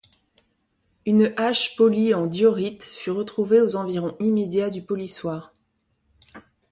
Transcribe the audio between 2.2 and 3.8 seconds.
diorite fut retrouvée aux